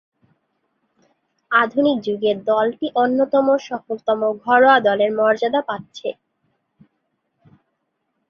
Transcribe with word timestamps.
আধুনিক 1.51 1.97
যুগে 2.07 2.31
দলটি 2.47 2.87
অন্যতম 2.95 3.47
সফলতম 3.67 4.19
ঘরোয়া 4.43 4.77
দলের 4.87 5.11
মর্যাদা 5.17 5.61
পাচ্ছে। 5.69 6.09